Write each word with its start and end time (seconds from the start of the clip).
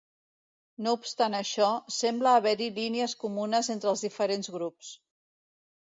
No 0.85 0.93
obstant 0.99 1.35
això, 1.39 1.67
sembla 1.97 2.33
haver-hi 2.39 2.71
línies 2.79 3.15
comunes 3.27 3.69
entre 3.77 3.93
els 3.95 4.03
diferents 4.07 4.55
grups. 4.57 4.91